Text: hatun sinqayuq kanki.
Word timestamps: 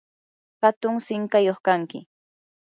hatun 0.61 0.95
sinqayuq 1.07 1.57
kanki. 1.65 1.99